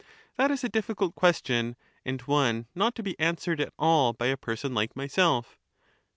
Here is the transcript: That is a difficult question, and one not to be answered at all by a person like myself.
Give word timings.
That 0.35 0.49
is 0.49 0.63
a 0.63 0.67
difficult 0.67 1.13
question, 1.13 1.75
and 2.03 2.19
one 2.21 2.65
not 2.73 2.95
to 2.95 3.03
be 3.03 3.19
answered 3.19 3.61
at 3.61 3.71
all 3.77 4.13
by 4.13 4.25
a 4.29 4.35
person 4.35 4.73
like 4.73 4.95
myself. 4.95 5.59